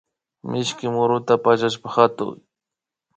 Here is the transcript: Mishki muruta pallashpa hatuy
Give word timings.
Mishki 0.49 0.85
muruta 0.93 1.33
pallashpa 1.43 1.87
hatuy 1.95 2.37